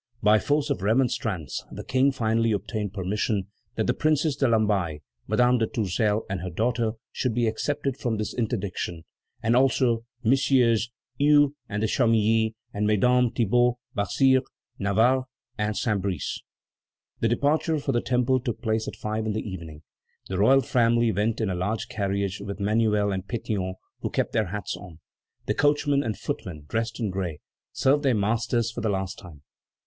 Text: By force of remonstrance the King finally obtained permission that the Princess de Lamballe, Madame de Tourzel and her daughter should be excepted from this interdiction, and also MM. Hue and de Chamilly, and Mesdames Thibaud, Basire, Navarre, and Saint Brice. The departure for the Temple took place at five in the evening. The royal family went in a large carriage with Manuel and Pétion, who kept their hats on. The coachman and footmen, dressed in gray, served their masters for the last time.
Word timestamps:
By 0.23 0.39
force 0.39 0.71
of 0.71 0.81
remonstrance 0.81 1.63
the 1.71 1.83
King 1.83 2.11
finally 2.11 2.51
obtained 2.53 2.91
permission 2.91 3.49
that 3.75 3.85
the 3.85 3.93
Princess 3.93 4.35
de 4.35 4.47
Lamballe, 4.47 5.01
Madame 5.27 5.59
de 5.59 5.67
Tourzel 5.67 6.25
and 6.27 6.41
her 6.41 6.49
daughter 6.49 6.93
should 7.11 7.35
be 7.35 7.45
excepted 7.45 7.97
from 7.97 8.17
this 8.17 8.33
interdiction, 8.33 9.03
and 9.43 9.55
also 9.55 10.03
MM. 10.25 10.89
Hue 11.19 11.55
and 11.69 11.81
de 11.81 11.87
Chamilly, 11.87 12.55
and 12.73 12.87
Mesdames 12.87 13.31
Thibaud, 13.35 13.75
Basire, 13.95 14.41
Navarre, 14.79 15.25
and 15.59 15.77
Saint 15.77 16.01
Brice. 16.01 16.41
The 17.19 17.27
departure 17.27 17.77
for 17.77 17.91
the 17.91 18.01
Temple 18.01 18.39
took 18.39 18.59
place 18.63 18.87
at 18.87 18.95
five 18.95 19.27
in 19.27 19.33
the 19.33 19.47
evening. 19.47 19.83
The 20.29 20.39
royal 20.39 20.61
family 20.61 21.11
went 21.11 21.39
in 21.39 21.51
a 21.51 21.53
large 21.53 21.89
carriage 21.89 22.39
with 22.41 22.59
Manuel 22.59 23.11
and 23.11 23.27
Pétion, 23.27 23.75
who 23.99 24.09
kept 24.09 24.33
their 24.33 24.47
hats 24.47 24.75
on. 24.75 24.97
The 25.45 25.53
coachman 25.53 26.01
and 26.01 26.17
footmen, 26.17 26.65
dressed 26.67 26.99
in 26.99 27.11
gray, 27.11 27.37
served 27.71 28.01
their 28.01 28.15
masters 28.15 28.71
for 28.71 28.81
the 28.81 28.89
last 28.89 29.19
time. 29.19 29.43